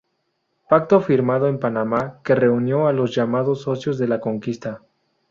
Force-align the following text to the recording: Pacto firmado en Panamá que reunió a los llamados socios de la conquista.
Pacto 0.67 0.99
firmado 0.99 1.47
en 1.47 1.59
Panamá 1.59 2.21
que 2.23 2.33
reunió 2.33 2.87
a 2.87 2.91
los 2.91 3.13
llamados 3.13 3.61
socios 3.61 3.99
de 3.99 4.07
la 4.07 4.19
conquista. 4.19 4.81